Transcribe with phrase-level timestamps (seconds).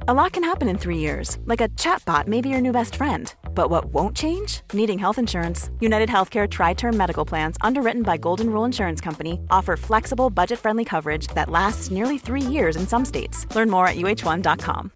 [0.00, 2.94] A lot can happen in three years, like a chatbot may be your new best
[2.94, 3.34] friend.
[3.54, 4.60] But what won't change?
[4.72, 5.70] Needing health insurance.
[5.80, 10.58] United Healthcare Tri Term Medical Plans, underwritten by Golden Rule Insurance Company, offer flexible, budget
[10.58, 13.46] friendly coverage that lasts nearly three years in some states.
[13.56, 14.92] Learn more at uh1.com.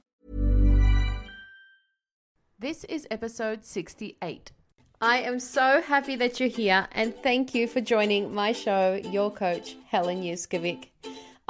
[2.59, 4.53] This is episode 68.
[5.01, 9.31] I am so happy that you're here and thank you for joining my show, your
[9.31, 10.89] coach, Helen Yuskovic.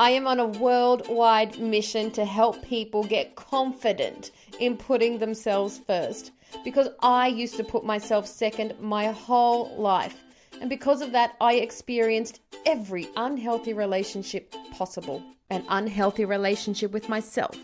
[0.01, 6.31] I am on a worldwide mission to help people get confident in putting themselves first
[6.65, 10.17] because I used to put myself second my whole life.
[10.59, 17.59] And because of that, I experienced every unhealthy relationship possible an unhealthy relationship with myself,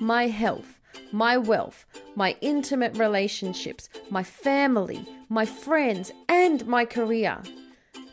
[0.00, 0.80] my health,
[1.12, 1.84] my wealth,
[2.16, 7.42] my intimate relationships, my family, my friends, and my career.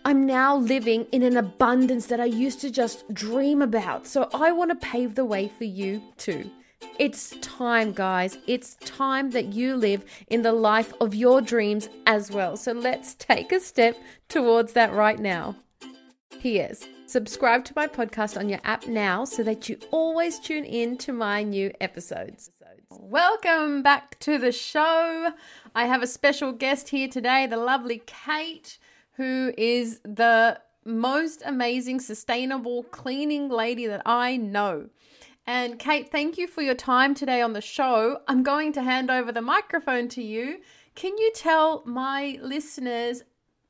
[0.05, 4.07] I'm now living in an abundance that I used to just dream about.
[4.07, 6.49] So I want to pave the way for you too.
[6.97, 8.37] It's time, guys.
[8.47, 12.55] It's time that you live in the life of your dreams as well.
[12.55, 13.97] So let's take a step
[14.29, 15.57] towards that right now.
[16.39, 16.85] P.S.
[17.05, 21.11] Subscribe to my podcast on your app now so that you always tune in to
[21.11, 22.51] my new episodes.
[22.89, 25.31] Welcome back to the show.
[25.75, 28.77] I have a special guest here today, the lovely Kate,
[29.19, 34.87] who is the most amazing sustainable cleaning lady that I know.
[35.45, 38.21] And Kate, thank you for your time today on the show.
[38.29, 40.61] I'm going to hand over the microphone to you.
[40.95, 43.23] Can you tell my listeners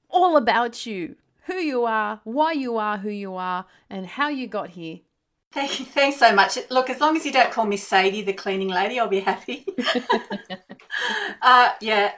[0.07, 1.15] all about you?
[1.47, 4.99] Who you are, why you are who you are, and how you got here?
[5.51, 6.59] Hey, thanks so much.
[6.69, 9.65] Look, as long as you don't call me Sadie, the cleaning lady, I'll be happy.
[11.41, 12.11] uh, yeah,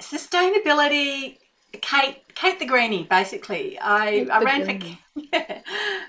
[0.00, 1.38] sustainability
[1.78, 3.78] Kate, Kate the Greenie, basically.
[3.78, 4.86] I, I ran for
[5.32, 5.60] yeah,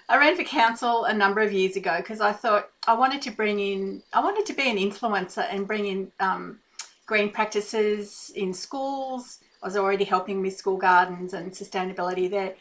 [0.09, 3.31] I ran for council a number of years ago because I thought I wanted to
[3.31, 6.59] bring in, I wanted to be an influencer and bring in um,
[7.05, 9.39] green practices in schools.
[9.61, 12.55] I was already helping with school gardens and sustainability there,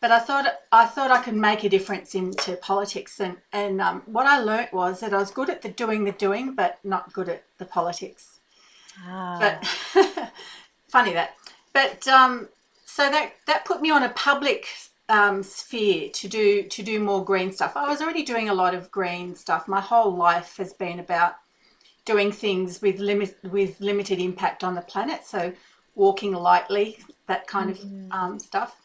[0.00, 3.20] but I thought I thought I could make a difference into politics.
[3.20, 6.12] And and um, what I learnt was that I was good at the doing the
[6.12, 8.40] doing, but not good at the politics.
[9.06, 9.58] Ah.
[9.94, 10.32] But
[10.88, 11.34] funny that.
[11.72, 12.48] But um,
[12.84, 14.66] so that that put me on a public
[15.08, 17.76] um, sphere to do to do more green stuff.
[17.76, 19.68] I was already doing a lot of green stuff.
[19.68, 21.36] My whole life has been about
[22.04, 25.24] doing things with limit with limited impact on the planet.
[25.24, 25.52] So
[25.94, 28.06] walking lightly, that kind mm-hmm.
[28.06, 28.76] of um, stuff.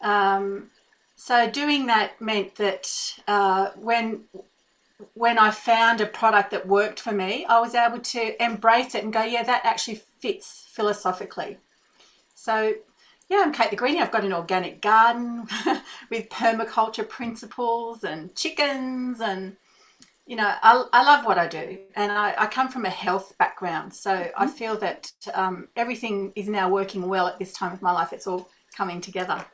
[0.00, 0.70] Um,
[1.16, 2.88] so doing that meant that
[3.28, 4.24] uh, when
[5.14, 9.04] when I found a product that worked for me, I was able to embrace it
[9.04, 11.58] and go, yeah, that actually fits philosophically.
[12.40, 12.72] So,
[13.28, 14.00] yeah, I'm Kate the Greenie.
[14.00, 15.46] I've got an organic garden
[16.10, 19.58] with permaculture principles and chickens and
[20.26, 23.36] you know, I, I love what I do, and I, I come from a health
[23.38, 24.40] background, so mm-hmm.
[24.40, 28.12] I feel that um, everything is now working well at this time of my life.
[28.12, 29.44] It's all coming together.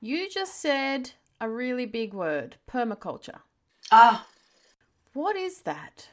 [0.00, 3.40] You just said a really big word permaculture.
[3.90, 4.24] Ah.
[5.14, 6.06] What is that?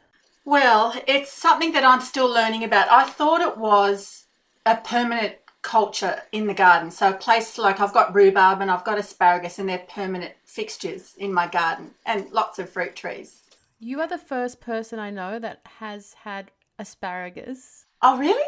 [0.46, 2.90] Well, it's something that I'm still learning about.
[2.90, 4.26] I thought it was
[4.66, 6.92] a permanent culture in the garden.
[6.92, 11.16] So a place like I've got rhubarb and I've got asparagus and they're permanent fixtures
[11.18, 13.42] in my garden and lots of fruit trees.
[13.80, 17.86] You are the first person I know that has had asparagus.
[18.02, 18.48] Oh, really?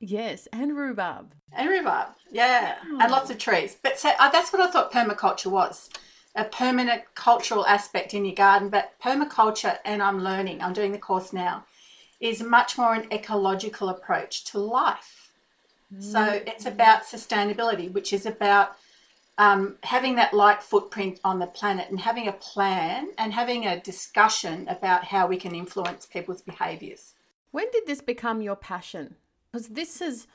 [0.00, 1.32] Yes, and rhubarb.
[1.52, 2.98] And rhubarb, yeah, oh.
[3.00, 3.76] and lots of trees.
[3.80, 5.90] But so, uh, that's what I thought permaculture was
[6.34, 8.68] a permanent cultural aspect in your garden.
[8.68, 11.64] But permaculture, and I'm learning, I'm doing the course now,
[12.20, 15.27] is much more an ecological approach to life.
[15.98, 18.76] So it's about sustainability, which is about
[19.38, 23.80] um, having that light footprint on the planet and having a plan and having a
[23.80, 27.14] discussion about how we can influence people's behaviours.
[27.52, 29.16] When did this become your passion?
[29.50, 30.26] Because this has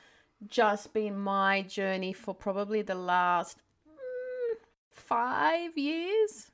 [0.48, 3.58] just been my journey for probably the last
[3.88, 4.56] mm,
[4.90, 6.50] five years.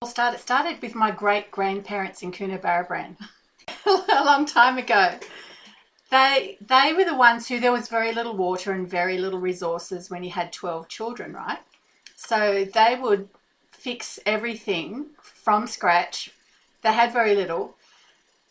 [0.00, 3.16] Well, started it started with my great grandparents in Coonabarabran
[3.86, 5.18] a long time ago.
[6.10, 10.10] They they were the ones who there was very little water and very little resources
[10.10, 11.58] when you had twelve children, right?
[12.14, 13.28] So they would
[13.72, 16.32] fix everything from scratch.
[16.82, 17.74] They had very little,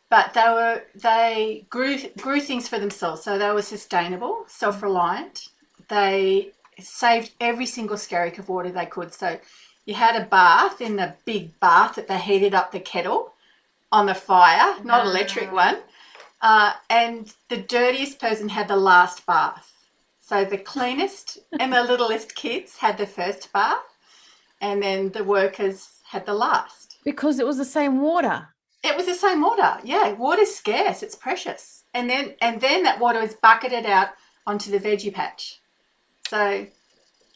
[0.10, 3.24] but they were they grew grew things for themselves.
[3.24, 5.50] So they were sustainable, self reliant.
[5.88, 9.14] They saved every single skerrick of water they could.
[9.14, 9.40] So
[9.86, 13.34] you had a bath in the big bath that they heated up the kettle
[13.92, 15.56] on the fire, not electric ah.
[15.56, 15.78] one.
[16.42, 19.72] Uh, and the dirtiest person had the last bath.
[20.20, 23.84] So the cleanest and the littlest kids had the first bath,
[24.60, 26.98] and then the workers had the last.
[27.04, 28.48] Because it was the same water.
[28.84, 29.78] It was the same water.
[29.84, 31.04] Yeah, water's scarce.
[31.04, 31.84] It's precious.
[31.94, 34.10] And then and then that water was bucketed out
[34.46, 35.60] onto the veggie patch.
[36.28, 36.68] So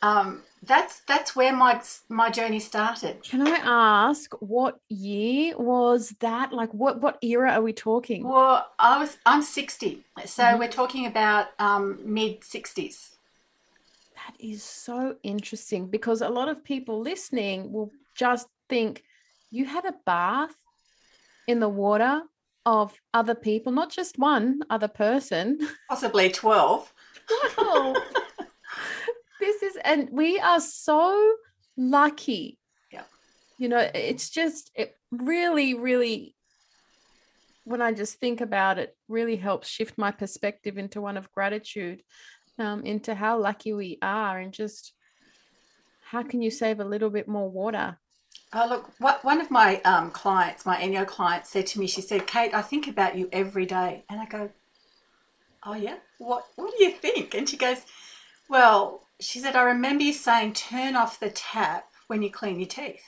[0.02, 3.24] um, that's that's where my my journey started.
[3.24, 6.52] Can I ask what year was that?
[6.52, 8.28] Like what what era are we talking?
[8.28, 10.04] Well, I was I'm 60.
[10.26, 10.60] So mm-hmm.
[10.60, 13.16] we're talking about um, mid 60s.
[14.16, 19.04] That is so interesting because a lot of people listening will just think
[19.50, 20.56] you had a bath
[21.48, 22.22] in the water
[22.66, 25.58] of other people, not just one other person.
[25.88, 26.94] Possibly 12.
[27.54, 27.98] 12
[29.40, 31.34] this is and we are so
[31.78, 32.58] lucky
[32.92, 33.04] yeah
[33.58, 36.36] you know it's just it really really
[37.64, 42.02] when i just think about it really helps shift my perspective into one of gratitude
[42.58, 44.94] um, into how lucky we are and just
[46.02, 47.98] how can you save a little bit more water
[48.52, 52.02] Oh, look, what, one of my um, clients, my Enneagram client, said to me, she
[52.02, 54.04] said, Kate, I think about you every day.
[54.10, 54.50] And I go,
[55.64, 55.98] Oh, yeah?
[56.18, 57.36] What, what do you think?
[57.36, 57.78] And she goes,
[58.50, 62.68] Well, she said, I remember you saying turn off the tap when you clean your
[62.68, 63.04] teeth.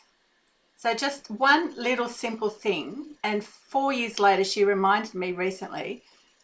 [0.77, 3.15] So just one little simple thing.
[3.23, 6.03] And four years later, she reminded me recently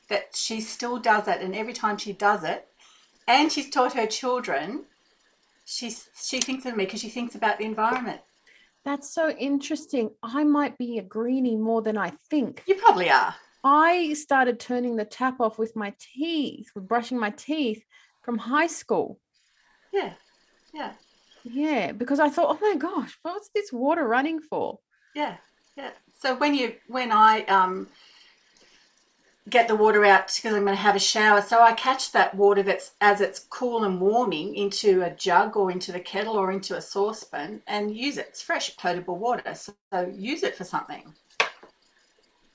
[0.10, 1.42] that she still does it.
[1.42, 2.68] And every time she does it,
[3.28, 4.86] and she's taught her children,
[5.66, 8.22] she's, she thinks of me because she thinks about the environment.
[8.86, 10.12] That's so interesting.
[10.24, 12.64] I might be a greenie more than I think.
[12.68, 13.36] You probably are.
[13.64, 17.84] I started turning the tap off with my teeth, with brushing my teeth
[18.22, 19.20] from high school.
[19.94, 20.14] Yeah.
[20.74, 20.92] Yeah.
[21.44, 24.80] Yeah, because I thought, oh my gosh, what's this water running for?
[25.16, 25.38] Yeah.
[25.76, 25.92] Yeah.
[26.20, 27.88] So when you when I um
[29.50, 31.42] get the water out because I'm going to have a shower.
[31.42, 35.72] So I catch that water that's as it's cool and warming into a jug or
[35.72, 38.28] into the kettle or into a saucepan and use it.
[38.30, 39.54] It's fresh, potable water.
[39.56, 41.14] So, so use it for something.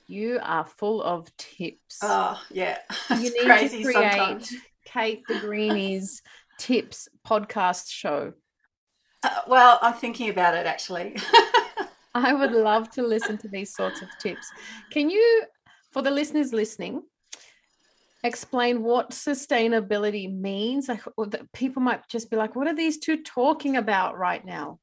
[0.07, 1.99] You are full of tips.
[2.03, 2.77] Oh yeah,
[3.09, 4.53] it's you need to create sometimes.
[4.85, 6.21] Kate the Greenies
[6.63, 8.31] tips podcast show?
[9.21, 11.17] Uh, well, I'm thinking about it actually.
[12.15, 14.49] I would love to listen to these sorts of tips.
[14.89, 15.43] Can you,
[15.91, 17.03] for the listeners listening,
[18.23, 20.87] explain what sustainability means?
[20.87, 21.01] Like,
[21.53, 24.79] people might just be like, "What are these two talking about right now?"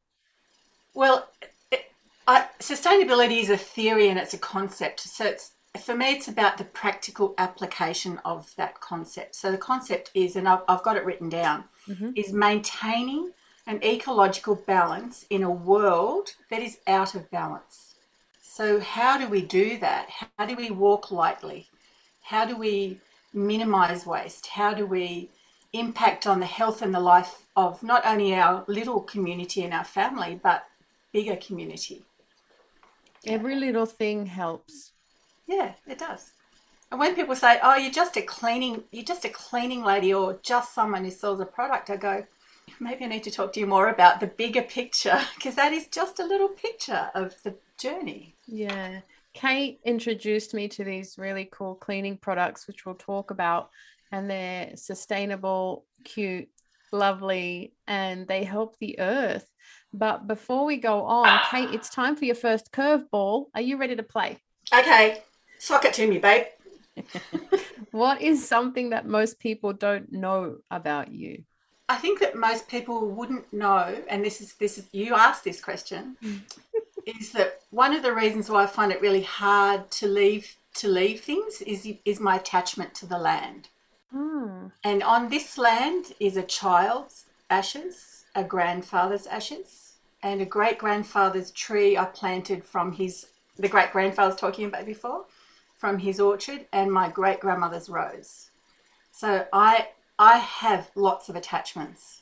[0.92, 1.28] Well,
[1.70, 1.84] it,
[2.26, 5.00] I, sustainability is a theory and it's a concept.
[5.00, 9.34] So it's for me, it's about the practical application of that concept.
[9.34, 12.10] So the concept is, and I've, I've got it written down, mm-hmm.
[12.16, 13.32] is maintaining
[13.66, 17.94] an ecological balance in a world that is out of balance.
[18.42, 20.08] So how do we do that?
[20.10, 21.68] How do we walk lightly?
[22.22, 22.98] How do we
[23.32, 24.48] minimize waste?
[24.48, 25.28] How do we
[25.72, 29.84] impact on the health and the life of not only our little community and our
[29.84, 30.66] family, but
[31.12, 32.02] bigger community?
[33.24, 34.90] Every little thing helps.
[35.50, 36.30] Yeah, it does.
[36.92, 40.38] And when people say, "Oh, you're just a cleaning, you're just a cleaning lady, or
[40.42, 42.24] just someone who sells a product," I go,
[42.78, 45.88] maybe I need to talk to you more about the bigger picture because that is
[45.88, 48.36] just a little picture of the journey.
[48.46, 49.00] Yeah.
[49.34, 53.70] Kate introduced me to these really cool cleaning products, which we'll talk about,
[54.12, 56.48] and they're sustainable, cute,
[56.92, 59.48] lovely, and they help the earth.
[59.92, 63.46] But before we go on, Kate, it's time for your first curveball.
[63.54, 64.38] Are you ready to play?
[64.72, 65.22] Okay.
[65.60, 66.46] Sock it to me, babe.
[67.90, 71.44] what is something that most people don't know about you?
[71.86, 75.60] I think that most people wouldn't know, and this is this is you asked this
[75.60, 76.16] question,
[77.06, 80.88] is that one of the reasons why I find it really hard to leave to
[80.88, 83.68] leave things is is my attachment to the land.
[84.10, 84.68] Hmm.
[84.82, 91.50] And on this land is a child's ashes, a grandfather's ashes, and a great grandfather's
[91.50, 93.26] tree I planted from his
[93.58, 95.26] the great grandfather was talking about before
[95.80, 98.50] from his orchard and my great grandmother's rose.
[99.12, 102.20] So I I have lots of attachments.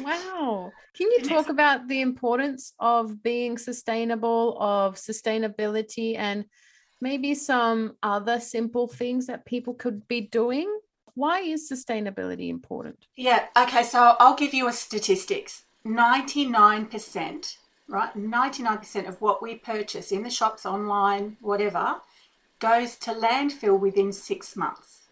[0.00, 0.70] wow.
[0.96, 6.44] Can you talk about the importance of being sustainable, of sustainability, and
[7.00, 10.72] maybe some other simple things that people could be doing?
[11.14, 13.06] Why is sustainability important?
[13.16, 15.64] Yeah, okay, so I'll give you a statistics.
[15.84, 17.56] 99%,
[17.88, 18.14] right?
[18.16, 22.00] 99% of what we purchase in the shops, online, whatever,
[22.58, 25.02] goes to landfill within six months.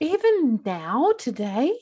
[0.00, 1.72] Even now, today?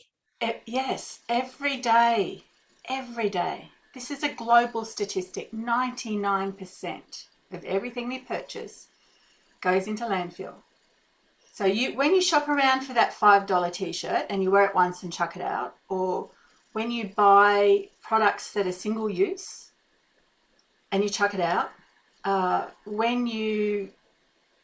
[0.65, 2.45] yes, every day.
[2.89, 3.71] Every day.
[3.95, 5.53] This is a global statistic.
[5.53, 8.89] 99% of everything we purchase
[9.61, 10.55] goes into landfill.
[11.53, 15.03] So you when you shop around for that $5 t-shirt and you wear it once
[15.03, 16.29] and chuck it out or
[16.73, 19.66] when you buy products that are single use
[20.93, 21.71] and you chuck it out,
[22.25, 23.91] uh, when you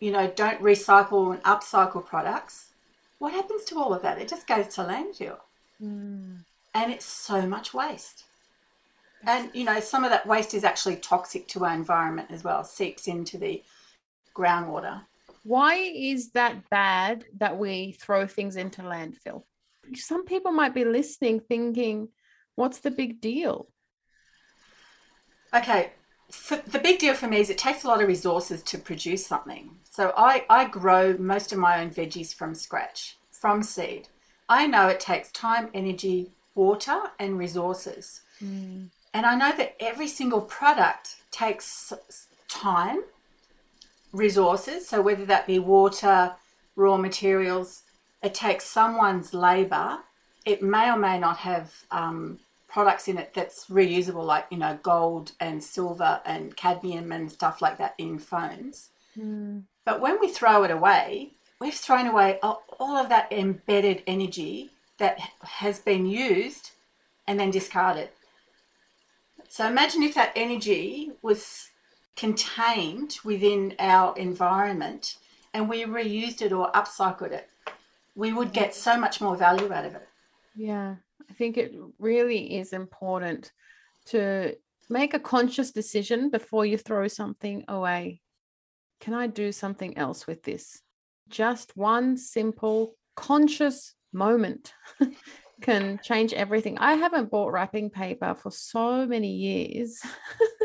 [0.00, 2.70] you know don't recycle and upcycle products,
[3.18, 4.18] what happens to all of that?
[4.18, 5.38] It just goes to landfill.
[5.82, 6.38] Mm.
[6.74, 8.24] And it's so much waste.
[9.24, 12.64] And you know, some of that waste is actually toxic to our environment as well,
[12.64, 13.62] seeps into the
[14.34, 15.02] groundwater.
[15.44, 19.42] Why is that bad that we throw things into landfill?
[19.94, 22.08] Some people might be listening thinking,
[22.54, 23.68] what's the big deal?
[25.54, 25.90] Okay,
[26.32, 29.26] for, the big deal for me is it takes a lot of resources to produce
[29.26, 29.70] something.
[29.90, 34.08] So I, I grow most of my own veggies from scratch, from seed.
[34.48, 38.22] I know it takes time, energy, water, and resources.
[38.42, 38.88] Mm.
[39.12, 41.92] And I know that every single product takes
[42.48, 43.02] time,
[44.12, 44.88] resources.
[44.88, 46.34] So whether that be water,
[46.76, 47.82] raw materials,
[48.22, 49.98] it takes someone's labor.
[50.46, 52.38] It may or may not have um,
[52.72, 57.60] products in it that's reusable, like you know gold and silver and cadmium and stuff
[57.60, 58.90] like that in phones.
[59.16, 59.64] Mm.
[59.84, 65.18] But when we throw it away, we've thrown away all of that embedded energy that
[65.42, 66.70] has been used
[67.26, 68.08] and then discarded.
[69.48, 71.68] So imagine if that energy was
[72.16, 75.16] contained within our environment
[75.52, 77.48] and we reused it or upcycled it.
[78.14, 80.08] We would get so much more value out of it.
[80.54, 80.96] Yeah.
[81.30, 83.52] I think it really is important
[84.06, 84.56] to
[84.88, 88.20] make a conscious decision before you throw something away.
[89.00, 90.80] Can I do something else with this?
[91.28, 94.74] Just one simple conscious moment
[95.62, 96.78] can change everything.
[96.78, 100.00] I haven't bought wrapping paper for so many years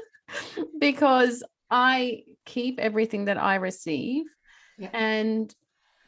[0.79, 4.25] because I keep everything that I receive
[4.77, 4.89] yeah.
[4.93, 5.53] and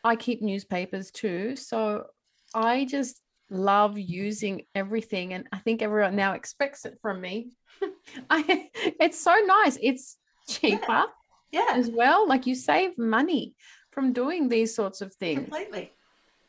[0.03, 1.56] I keep newspapers too.
[1.56, 2.06] So
[2.53, 7.51] I just love using everything and I think everyone now expects it from me.
[8.29, 9.77] I it's so nice.
[9.82, 11.06] It's cheaper yeah.
[11.51, 11.74] yeah.
[11.74, 12.27] as well.
[12.27, 13.56] Like you save money
[13.91, 15.39] from doing these sorts of things.
[15.39, 15.91] Completely.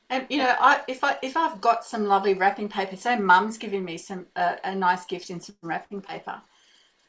[0.08, 3.56] And you know, I if I if I've got some lovely wrapping paper, say Mum's
[3.56, 6.42] giving me some uh, a nice gift in some wrapping paper,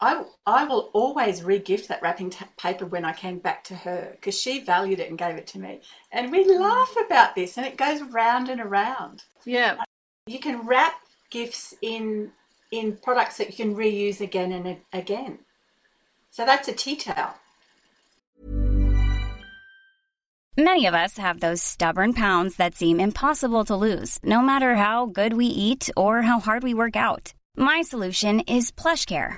[0.01, 4.09] I I will always re-gift that wrapping t- paper when I came back to her
[4.11, 5.81] because she valued it and gave it to me,
[6.11, 6.59] and we mm.
[6.59, 9.23] laugh about this, and it goes round and around.
[9.45, 9.77] Yeah.
[10.25, 10.95] You can wrap
[11.29, 12.31] gifts in
[12.71, 15.39] in products that you can reuse again and again.
[16.31, 17.35] So that's a tea towel.
[20.57, 25.05] Many of us have those stubborn pounds that seem impossible to lose, no matter how
[25.05, 27.33] good we eat or how hard we work out.
[27.55, 29.37] My solution is PlushCare.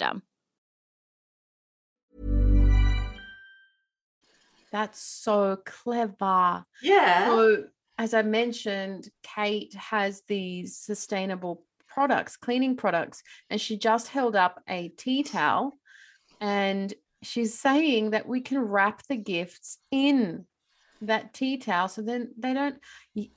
[0.00, 0.22] system.
[4.72, 6.64] That's so clever.
[6.82, 7.26] Yeah.
[7.26, 7.64] So,
[7.98, 14.62] as I mentioned, Kate has these sustainable products, cleaning products, and she just held up
[14.68, 15.74] a tea towel
[16.40, 20.46] And she's saying that we can wrap the gifts in
[21.02, 22.76] that tea towel so then they don't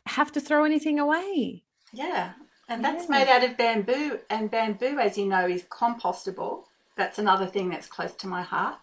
[0.05, 1.63] have to throw anything away.
[1.93, 2.33] Yeah.
[2.73, 3.19] And that's yeah.
[3.19, 4.19] made out of bamboo.
[4.29, 6.63] And bamboo, as you know, is compostable.
[6.95, 8.77] That's another thing that's close to my heart.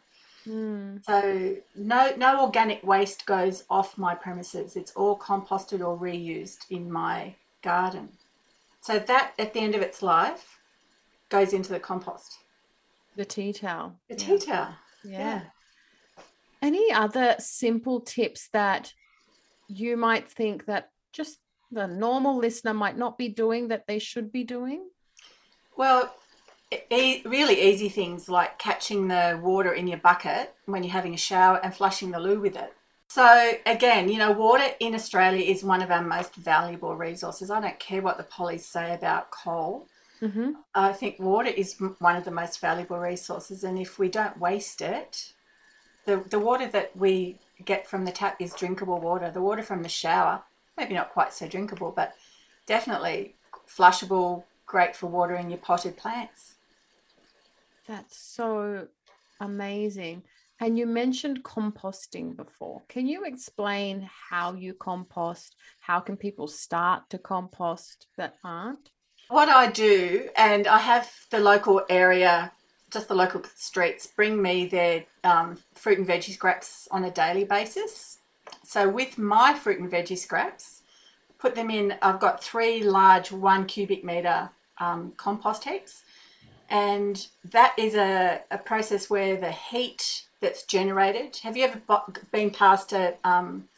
[0.47, 1.05] Mm.
[1.05, 4.77] So no no organic waste goes off my premises.
[4.77, 8.09] It's all composted or reused in my garden.
[8.81, 10.59] So that at the end of its life
[11.29, 12.39] goes into the compost.
[13.17, 13.97] The tea towel.
[14.09, 14.75] The tea towel.
[15.05, 15.19] Yeah.
[15.19, 15.43] yeah.
[16.63, 18.93] Any other simple tips that
[19.69, 21.39] you might think that just
[21.71, 24.89] the normal listener might not be doing that they should be doing?
[25.77, 26.13] Well,
[26.91, 31.19] e- really easy things like catching the water in your bucket when you're having a
[31.19, 32.75] shower and flushing the loo with it.
[33.09, 37.51] So again, you know, water in Australia is one of our most valuable resources.
[37.51, 39.89] I don't care what the police say about coal.
[40.23, 40.51] Mm-hmm.
[40.75, 44.83] I think water is one of the most valuable resources, and if we don't waste
[44.83, 45.33] it,
[46.05, 49.31] the the water that we get from the tap is drinkable water.
[49.31, 50.43] The water from the shower,
[50.77, 52.15] maybe not quite so drinkable, but
[52.67, 53.37] definitely
[53.69, 56.55] flushable, great for watering your potted plants.
[57.87, 58.89] That's so
[59.41, 60.23] amazing.
[60.61, 62.83] And you mentioned composting before.
[62.89, 65.57] Can you explain how you compost?
[65.81, 68.91] How can people start to compost that aren't?
[69.29, 72.53] What I do, and I have the local area,
[72.91, 77.45] just the local streets, bring me their um, fruit and veggie scraps on a daily
[77.45, 78.20] basis.
[78.65, 80.83] So with my fruit and veggie scraps,
[81.39, 86.03] put them in, I've got three large one cubic metre um, compost heaps
[86.71, 91.37] and that is a, a process where the heat that's generated.
[91.43, 91.83] Have you ever
[92.31, 93.69] been past a, um,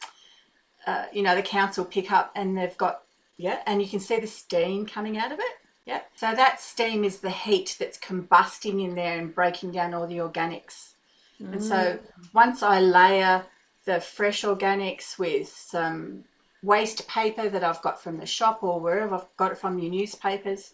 [0.85, 3.01] uh, you know, the council pickup and they've got,
[3.37, 5.55] yeah, and you can see the steam coming out of it?
[5.85, 6.01] Yeah.
[6.15, 10.19] So that steam is the heat that's combusting in there and breaking down all the
[10.19, 10.91] organics.
[11.41, 11.53] Mm.
[11.53, 11.99] And so mm.
[12.33, 13.43] once I layer
[13.85, 16.23] the fresh organics with some
[16.61, 19.91] waste paper that I've got from the shop or wherever I've got it from your
[19.91, 20.73] newspapers,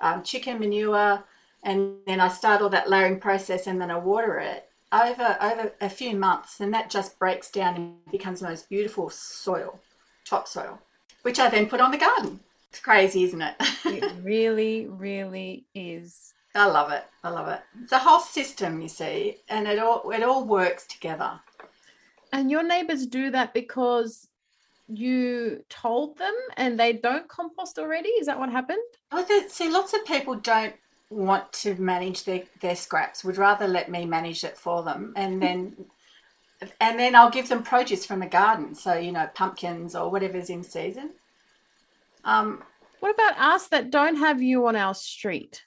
[0.00, 1.24] um, chicken manure,
[1.62, 5.72] and then I start all that layering process and then I water it over over
[5.80, 9.80] a few months and that just breaks down and becomes the most beautiful soil,
[10.24, 10.78] topsoil,
[11.22, 12.40] which I then put on the garden.
[12.70, 13.54] It's crazy, isn't it?
[13.86, 16.34] it really, really is.
[16.54, 17.04] I love it.
[17.24, 17.60] I love it.
[17.82, 21.40] It's a whole system, you see, and it all it all works together.
[22.34, 24.26] And your neighbors do that because
[24.88, 28.08] you told them and they don't compost already?
[28.08, 28.82] Is that what happened?
[29.12, 30.74] Oh, see, lots of people don't
[31.10, 33.22] want to manage their, their scraps.
[33.22, 35.12] Would rather let me manage it for them.
[35.14, 35.76] And then
[36.80, 38.74] and then I'll give them produce from the garden.
[38.74, 41.10] So you know pumpkins or whatever's in season.
[42.24, 42.64] Um,
[42.98, 45.64] what about us that don't have you on our street?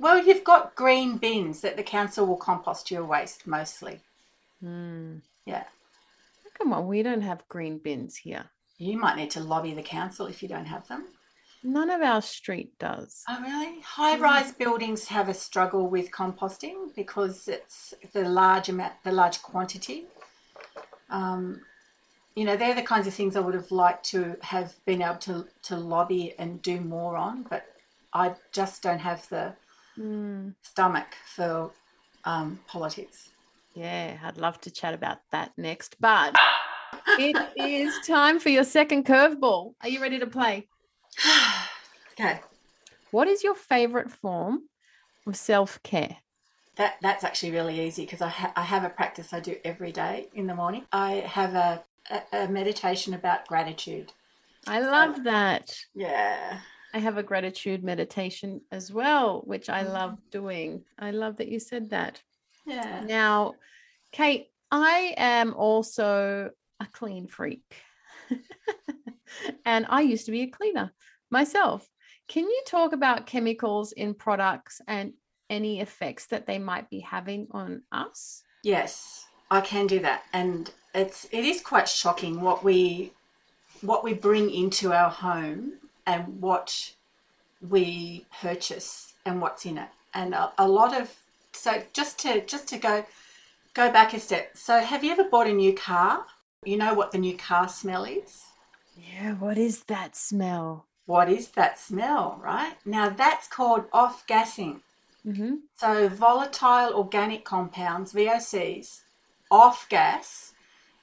[0.00, 3.98] well you've got green bins that the council will compost your waste mostly.
[4.60, 5.16] Hmm.
[5.44, 5.64] yeah
[6.58, 8.44] come on we don't have green bins here
[8.78, 11.06] you might need to lobby the council if you don't have them
[11.62, 13.24] None of our street does.
[13.28, 13.80] Oh, really?
[13.80, 19.42] High rise buildings have a struggle with composting because it's the large amount, the large
[19.42, 20.06] quantity.
[21.10, 21.62] Um,
[22.36, 25.16] you know, they're the kinds of things I would have liked to have been able
[25.16, 27.66] to, to lobby and do more on, but
[28.12, 29.52] I just don't have the
[29.98, 30.54] mm.
[30.62, 31.72] stomach for
[32.24, 33.30] um, politics.
[33.78, 36.34] Yeah, I'd love to chat about that next, but
[37.10, 39.74] it is time for your second curveball.
[39.80, 40.66] Are you ready to play?
[42.12, 42.40] okay.
[43.12, 44.62] What is your favorite form
[45.28, 46.16] of self care?
[46.74, 49.92] That that's actually really easy because I ha- I have a practice I do every
[49.92, 50.84] day in the morning.
[50.90, 54.12] I have a a, a meditation about gratitude.
[54.66, 55.72] I love that.
[55.94, 56.58] Yeah.
[56.92, 60.30] I have a gratitude meditation as well, which I love mm.
[60.32, 60.84] doing.
[60.98, 62.20] I love that you said that.
[62.68, 63.02] Yeah.
[63.06, 63.54] Now,
[64.12, 66.50] Kate, I am also
[66.80, 67.62] a clean freak.
[69.64, 70.92] and I used to be a cleaner
[71.30, 71.88] myself.
[72.28, 75.14] Can you talk about chemicals in products and
[75.48, 78.42] any effects that they might be having on us?
[78.62, 80.24] Yes, I can do that.
[80.34, 83.12] And it's it is quite shocking what we
[83.80, 85.74] what we bring into our home
[86.06, 86.92] and what
[87.66, 89.88] we purchase and what's in it.
[90.12, 91.14] And a, a lot of
[91.58, 93.04] so just to just to go
[93.74, 94.56] go back a step.
[94.56, 96.24] So have you ever bought a new car?
[96.64, 98.44] You know what the new car smell is?
[98.96, 100.86] Yeah, what is that smell?
[101.06, 102.74] What is that smell, right?
[102.84, 104.80] Now that's called off gassing.
[105.26, 105.54] Mm-hmm.
[105.76, 109.00] So volatile organic compounds, VOCs,
[109.50, 110.52] off gas,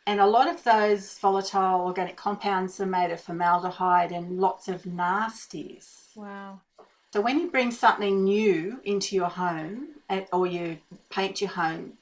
[0.07, 4.83] and a lot of those volatile organic compounds are made of formaldehyde and lots of
[4.83, 6.15] nasties.
[6.15, 6.61] Wow.
[7.15, 9.87] So when you bring something new into your home,
[10.33, 11.93] or you paint your home,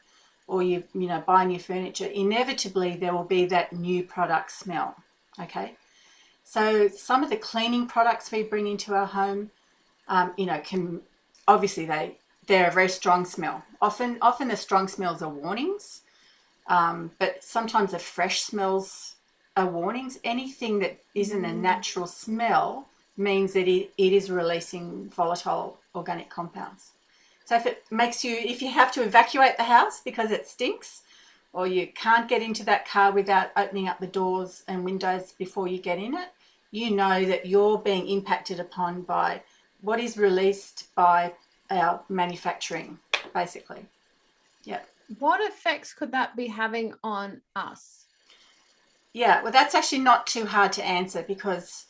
[0.47, 4.95] or you you know buy new furniture, inevitably there will be that new product smell.
[5.39, 5.75] Okay,
[6.43, 9.51] so some of the cleaning products we bring into our home,
[10.07, 10.99] um, you know, can
[11.47, 13.63] obviously they they're a very strong smell.
[13.83, 16.01] Often often the strong smells are warnings,
[16.65, 19.13] um, but sometimes the fresh smells
[19.57, 20.17] are warnings.
[20.23, 21.57] Anything that isn't a mm.
[21.57, 26.91] natural smell means that it, it is releasing volatile organic compounds.
[27.45, 31.01] So if it makes you, if you have to evacuate the house because it stinks,
[31.51, 35.67] or you can't get into that car without opening up the doors and windows before
[35.67, 36.29] you get in it,
[36.71, 39.41] you know that you're being impacted upon by
[39.81, 41.31] what is released by
[41.69, 42.97] our manufacturing,
[43.33, 43.85] basically.
[44.63, 44.79] Yeah.
[45.19, 48.05] What effects could that be having on us?
[49.13, 51.85] Yeah, well, that's actually not too hard to answer because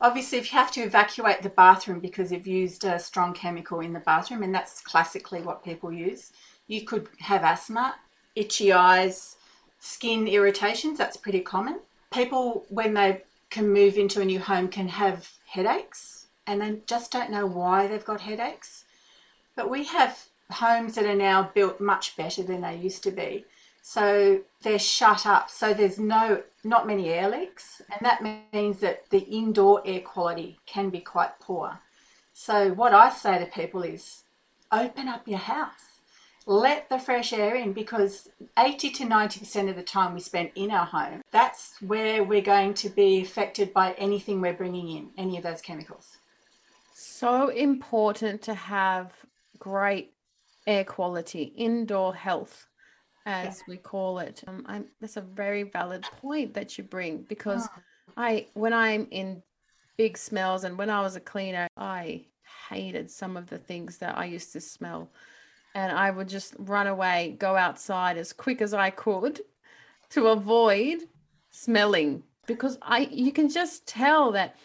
[0.00, 3.92] obviously, if you have to evacuate the bathroom because you've used a strong chemical in
[3.92, 6.32] the bathroom, and that's classically what people use,
[6.66, 7.96] you could have asthma,
[8.34, 9.36] itchy eyes,
[9.80, 10.98] skin irritations.
[10.98, 11.80] That's pretty common.
[12.12, 17.12] People, when they can move into a new home, can have headaches and they just
[17.12, 18.84] don't know why they've got headaches.
[19.56, 23.44] But we have homes that are now built much better than they used to be.
[23.82, 25.50] So they're shut up.
[25.50, 30.58] So there's no not many air leaks, and that means that the indoor air quality
[30.66, 31.80] can be quite poor.
[32.32, 34.24] So what I say to people is
[34.72, 36.00] open up your house.
[36.46, 40.70] Let the fresh air in because 80 to 90% of the time we spend in
[40.70, 45.36] our home, that's where we're going to be affected by anything we're bringing in, any
[45.36, 46.16] of those chemicals.
[46.94, 49.12] So important to have
[49.58, 50.14] great
[50.66, 52.66] air quality, indoor health,
[53.26, 53.64] as yeah.
[53.68, 54.42] we call it.
[54.46, 57.82] Um, I'm, that's a very valid point that you bring because oh.
[58.16, 59.42] I, when I'm in
[59.96, 62.26] big smells and when I was a cleaner, I
[62.68, 65.10] hated some of the things that I used to smell.
[65.74, 69.40] And I would just run away, go outside as quick as I could
[70.10, 70.98] to avoid
[71.50, 74.56] smelling because I you can just tell that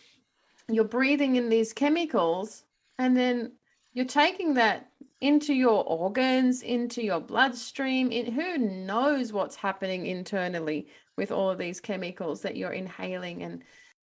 [0.67, 2.63] you're breathing in these chemicals
[2.97, 3.51] and then
[3.95, 8.12] you're taking that into your organs, into your bloodstream.
[8.12, 13.63] In, who knows what's happening internally with all of these chemicals that you're inhaling and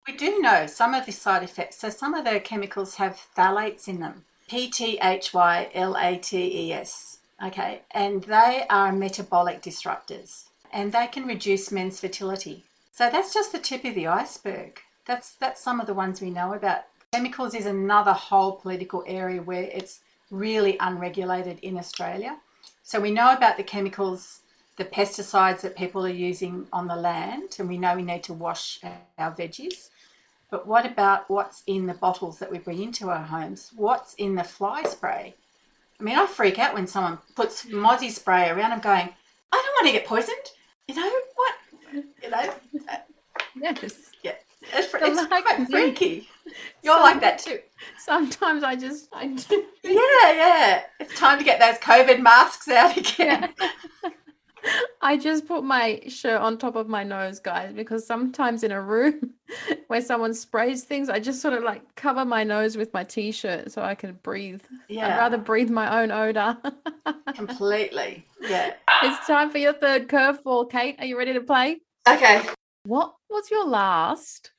[0.08, 1.78] we do know some of the side effects.
[1.78, 4.26] So some of the chemicals have phthalates in them.
[4.50, 7.20] P T H Y L A T E S.
[7.44, 12.64] Okay, and they are metabolic disruptors and they can reduce men's fertility.
[12.92, 14.80] So that's just the tip of the iceberg.
[15.06, 16.84] That's that's some of the ones we know about.
[17.14, 20.00] Chemicals is another whole political area where it's
[20.32, 22.40] really unregulated in Australia.
[22.82, 24.40] So we know about the chemicals,
[24.78, 28.34] the pesticides that people are using on the land, and we know we need to
[28.34, 28.80] wash
[29.20, 29.90] our veggies.
[30.50, 33.72] But what about what's in the bottles that we bring into our homes?
[33.76, 35.36] What's in the fly spray?
[36.00, 38.72] I mean, I freak out when someone puts mozzie spray around.
[38.72, 39.08] I'm going,
[39.52, 40.48] I don't want to get poisoned.
[40.88, 41.54] You know what?
[42.24, 42.54] You know.
[43.56, 44.10] Yes.
[44.24, 44.32] Yeah.
[44.64, 46.28] It's, it's quite freaky.
[46.84, 47.60] You're like that too.
[47.98, 49.66] Sometimes I just I do.
[49.84, 50.82] Yeah, yeah.
[51.00, 53.54] It's time to get those COVID masks out again.
[53.60, 53.70] Yeah.
[55.02, 58.80] I just put my shirt on top of my nose, guys, because sometimes in a
[58.80, 59.34] room
[59.88, 63.74] where someone sprays things, I just sort of like cover my nose with my t-shirt
[63.74, 64.62] so I can breathe.
[64.88, 65.08] Yeah.
[65.08, 66.58] I'd rather breathe my own odor.
[67.36, 68.26] Completely.
[68.40, 68.74] Yeah.
[69.02, 70.96] It's time for your third curveball, Kate.
[71.00, 71.82] Are you ready to play?
[72.08, 72.44] Okay.
[72.86, 74.52] What was your last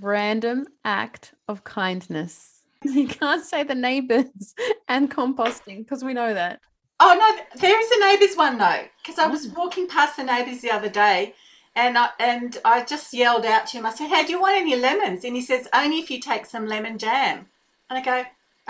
[0.00, 2.50] random act of kindness?
[2.84, 4.54] You can't say the neighbors
[4.88, 6.60] and composting because we know that.
[7.00, 9.56] Oh no, there is a neighbours one though, because I was mm.
[9.56, 11.34] walking past the neighbours the other day,
[11.74, 13.86] and I, and I just yelled out to him.
[13.86, 16.46] I said, "Hey, do you want any lemons?" And he says, "Only if you take
[16.46, 17.46] some lemon jam."
[17.90, 18.24] And I go,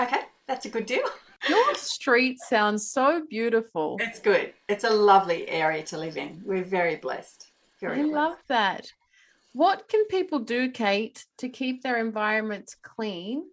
[0.05, 1.05] "Okay, that's a good deal."
[1.49, 3.99] Your street sounds so beautiful.
[4.01, 4.55] It's good.
[4.69, 6.41] It's a lovely area to live in.
[6.45, 7.49] We're very blessed.
[7.81, 7.99] Very.
[7.99, 8.15] I blessed.
[8.15, 8.87] love that.
[9.55, 13.45] What can people do, Kate, to keep their environments clean,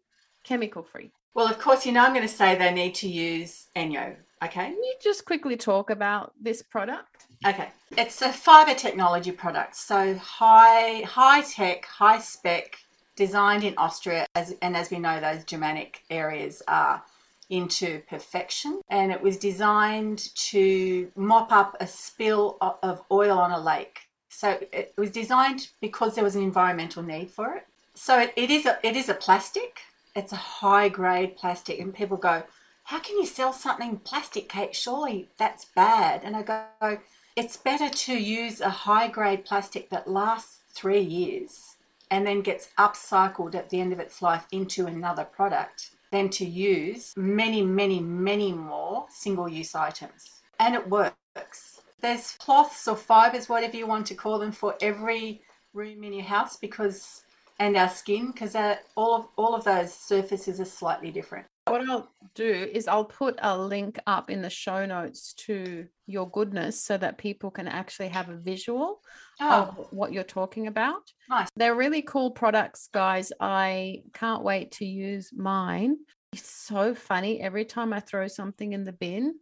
[0.43, 1.11] chemical free?
[1.35, 4.15] Well, of course, you know I'm going to say they need to use ENJO.
[4.43, 4.65] Okay.
[4.65, 7.27] Can you just quickly talk about this product?
[7.45, 7.69] Okay.
[7.95, 9.75] It's a fiber technology product.
[9.75, 12.79] So high high tech, high spec,
[13.15, 17.03] designed in Austria as and as we know those Germanic areas are
[17.51, 23.59] into perfection and it was designed to mop up a spill of oil on a
[23.59, 23.99] lake
[24.31, 27.67] so it was designed because there was an environmental need for it.
[27.93, 29.81] So it, it is a it is a plastic.
[30.15, 32.43] It's a high grade plastic, and people go,
[32.83, 34.75] "How can you sell something plastic, Kate?
[34.75, 36.99] Surely that's bad." And I go,
[37.35, 41.75] "It's better to use a high grade plastic that lasts three years."
[42.11, 46.45] and then gets upcycled at the end of its life into another product than to
[46.45, 50.41] use many, many, many more single use items.
[50.59, 51.70] And it works.
[52.01, 55.41] There's cloths or fibers, whatever you want to call them, for every
[55.73, 57.23] room in your house because
[57.59, 58.55] and our skin because
[58.97, 61.45] all of all of those surfaces are slightly different.
[61.67, 66.29] What I'll do is I'll put a link up in the show notes to your
[66.29, 69.01] goodness so that people can actually have a visual
[69.39, 69.51] oh.
[69.51, 71.13] of what you're talking about.
[71.29, 71.49] Nice.
[71.55, 73.31] They're really cool products, guys.
[73.39, 75.97] I can't wait to use mine.
[76.33, 77.41] It's so funny.
[77.41, 79.35] Every time I throw something in the bin,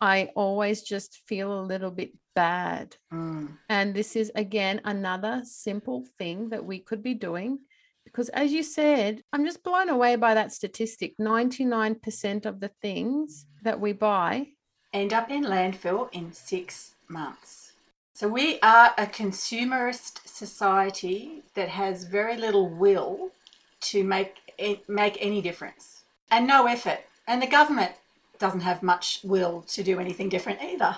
[0.00, 2.96] I always just feel a little bit bad.
[3.12, 3.56] Mm.
[3.68, 7.60] And this is, again, another simple thing that we could be doing.
[8.04, 13.46] Because as you said, I'm just blown away by that statistic 99% of the things
[13.62, 14.48] that we buy
[14.96, 17.72] end up in landfill in six months.
[18.14, 23.30] So we are a consumerist society that has very little will
[23.82, 24.36] to make
[24.88, 27.00] make any difference and no effort.
[27.28, 27.92] And the government
[28.38, 30.96] doesn't have much will to do anything different either.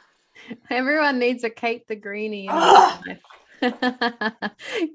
[0.70, 2.48] Everyone needs a Kate the Greenie.
[2.50, 3.00] Ah!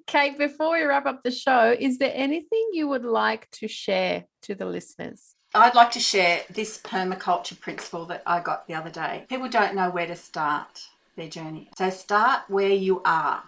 [0.07, 4.25] Kate, before we wrap up the show, is there anything you would like to share
[4.43, 5.35] to the listeners?
[5.53, 9.25] I'd like to share this permaculture principle that I got the other day.
[9.27, 11.69] People don't know where to start their journey.
[11.77, 13.43] So start where you are.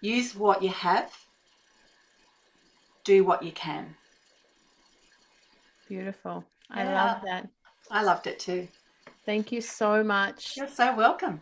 [0.00, 1.12] Use what you have.
[3.04, 3.96] Do what you can.
[5.88, 6.44] Beautiful.
[6.70, 7.04] I yeah.
[7.04, 7.48] love that.
[7.90, 8.68] I loved it too.
[9.24, 10.56] Thank you so much.
[10.56, 11.40] You're so welcome.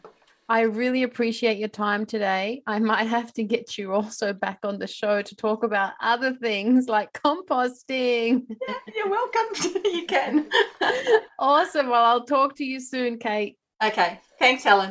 [0.48, 2.62] I really appreciate your time today.
[2.68, 6.34] I might have to get you also back on the show to talk about other
[6.34, 8.46] things like composting.
[8.68, 9.82] Yeah, you're welcome.
[9.84, 10.48] you can.
[11.38, 11.88] awesome.
[11.88, 13.56] Well, I'll talk to you soon, Kate.
[13.82, 14.20] Okay.
[14.38, 14.90] Thanks, Helen.